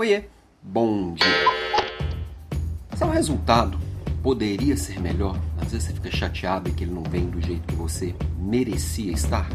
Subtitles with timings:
[0.00, 0.24] Oiê,
[0.62, 1.26] bom dia.
[2.96, 3.78] Seu resultado
[4.22, 5.38] poderia ser melhor?
[5.60, 9.46] Às vezes você fica chateado que ele não vem do jeito que você merecia estar?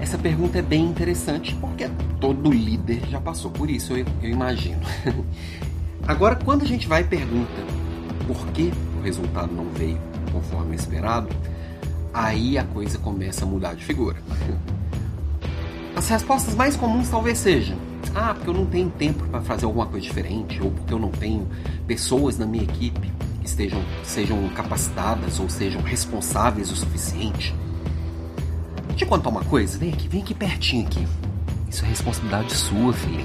[0.00, 1.90] Essa pergunta é bem interessante porque
[2.20, 4.80] todo líder já passou por isso, eu, eu imagino.
[6.06, 7.66] Agora, quando a gente vai e pergunta
[8.28, 9.98] por que o resultado não veio
[10.30, 11.28] conforme esperado,
[12.14, 14.22] aí a coisa começa a mudar de figura.
[15.96, 19.86] As respostas mais comuns talvez sejam ah, porque eu não tenho tempo para fazer alguma
[19.86, 21.48] coisa diferente, ou porque eu não tenho
[21.86, 27.54] pessoas na minha equipe que estejam, sejam capacitadas ou sejam responsáveis o suficiente.
[28.88, 31.06] Deixa eu contar uma coisa, vem aqui, vem aqui pertinho aqui.
[31.70, 33.24] Isso é responsabilidade sua, filho.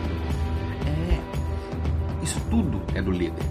[0.86, 2.24] É.
[2.24, 3.44] Isso tudo é do líder.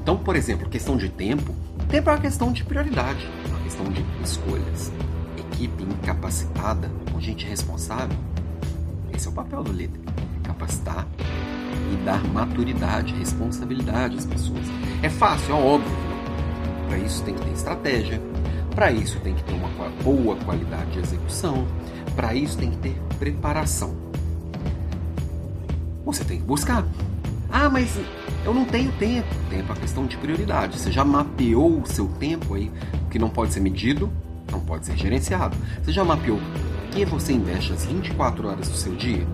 [0.00, 1.52] Então, por exemplo, questão de tempo,
[1.88, 4.92] tempo é uma questão de prioridade, é uma questão de escolhas.
[5.36, 8.16] Equipe incapacitada, com gente responsável,
[9.12, 10.17] esse é o papel do líder
[10.58, 11.06] capacitar
[11.92, 14.66] e dar maturidade, responsabilidade às pessoas.
[15.02, 15.96] É fácil, é óbvio.
[16.88, 18.20] Para isso tem que ter estratégia,
[18.74, 19.68] para isso tem que ter uma
[20.02, 21.66] boa qualidade de execução,
[22.16, 23.94] para isso tem que ter preparação.
[26.04, 26.84] Você tem que buscar.
[27.50, 27.98] Ah, mas
[28.44, 29.28] eu não tenho tempo.
[29.50, 30.78] Tempo é questão de prioridade.
[30.78, 32.70] Você já mapeou o seu tempo aí,
[33.10, 34.10] que não pode ser medido,
[34.50, 35.56] não pode ser gerenciado.
[35.82, 39.26] Você já mapeou o que você investe as 24 horas do seu dia?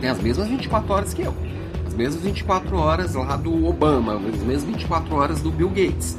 [0.00, 1.34] Tem as mesmas 24 horas que eu.
[1.86, 6.16] As mesmas 24 horas lá do Obama, as mesmas 24 horas do Bill Gates.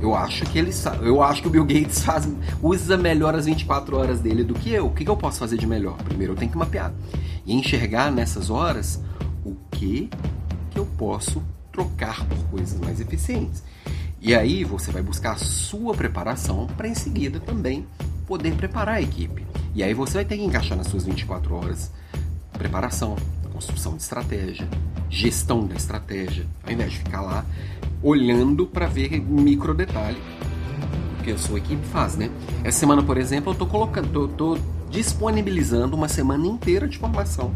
[0.00, 0.70] Eu acho que ele
[1.02, 2.28] eu acho que o Bill Gates faz,
[2.62, 4.86] usa melhor as 24 horas dele do que eu.
[4.86, 5.96] O que, que eu posso fazer de melhor?
[5.98, 6.92] Primeiro eu tenho que mapear
[7.44, 9.02] e enxergar nessas horas
[9.44, 10.10] o que
[10.70, 13.62] que eu posso trocar por coisas mais eficientes.
[14.20, 17.86] E aí você vai buscar a sua preparação para em seguida também
[18.26, 19.46] poder preparar a equipe.
[19.74, 21.92] E aí você vai ter que encaixar nas suas 24 horas
[22.56, 23.16] preparação,
[23.52, 24.68] construção de estratégia,
[25.08, 27.44] gestão da estratégia, ao invés de ficar lá
[28.02, 30.18] olhando para ver micro detalhe
[31.24, 32.30] que a sua equipe faz, né?
[32.62, 34.58] Essa semana, por exemplo, eu estou colocando, tô, tô
[34.90, 37.52] disponibilizando uma semana inteira de formação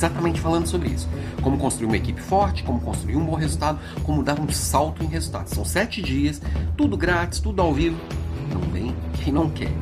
[0.00, 1.06] exatamente falando sobre isso.
[1.42, 5.06] Como construir uma equipe forte, como construir um bom resultado, como dar um salto em
[5.06, 5.52] resultados.
[5.52, 6.40] São sete dias,
[6.76, 7.98] tudo grátis, tudo ao vivo.
[8.52, 9.72] Não vem quem não quer.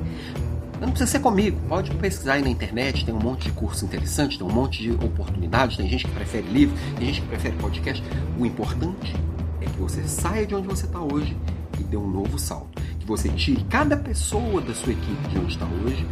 [0.81, 4.39] Não precisa ser comigo, pode pesquisar aí na internet, tem um monte de curso interessante,
[4.39, 8.03] tem um monte de oportunidades, tem gente que prefere livro, tem gente que prefere podcast.
[8.39, 9.17] O importante
[9.61, 11.37] é que você saia de onde você está hoje
[11.81, 12.81] e dê um novo salto.
[13.01, 16.07] Que você tire cada pessoa da sua equipe de onde está hoje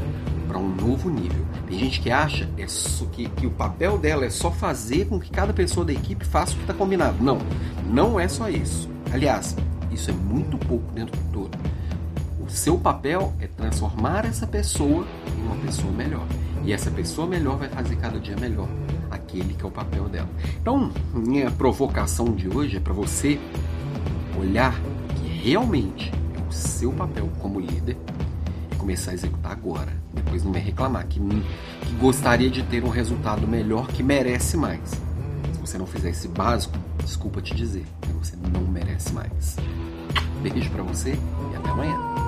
[0.49, 1.44] para um novo nível.
[1.69, 2.66] Tem gente que acha é
[3.12, 6.54] que, que o papel dela é só fazer com que cada pessoa da equipe faça
[6.54, 7.22] o que está combinado.
[7.22, 7.38] Não,
[7.88, 8.88] não é só isso.
[9.12, 9.54] Aliás,
[9.93, 11.66] isso é muito pouco dentro do todo.
[12.48, 16.26] Seu papel é transformar essa pessoa em uma pessoa melhor.
[16.64, 18.68] E essa pessoa melhor vai fazer cada dia melhor
[19.10, 20.28] aquele que é o papel dela.
[20.60, 23.38] Então, minha provocação de hoje é para você
[24.38, 24.74] olhar
[25.14, 27.96] que realmente é o seu papel como líder
[28.72, 29.92] e começar a executar agora.
[30.12, 34.90] Depois não me reclamar que, que gostaria de ter um resultado melhor, que merece mais.
[34.90, 37.84] Se você não fizer esse básico, desculpa te dizer,
[38.18, 39.56] você não merece mais.
[40.42, 41.18] Beijo para você
[41.52, 42.25] e até amanhã.